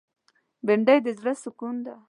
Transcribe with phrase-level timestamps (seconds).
[0.65, 1.93] بېنډۍ د زړه سکون ده